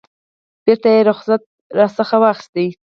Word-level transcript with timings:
بیرته 0.63 0.87
یې 0.95 0.99
رخصت 1.09 1.41
راڅخه 1.77 2.17
واخیست. 2.21 2.55